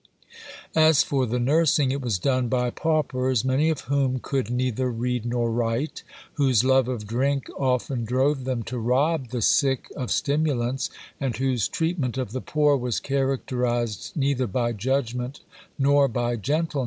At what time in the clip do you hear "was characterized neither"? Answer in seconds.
12.75-14.47